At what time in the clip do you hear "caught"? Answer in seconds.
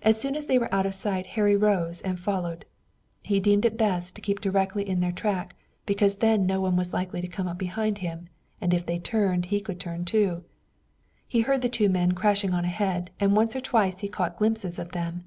14.08-14.38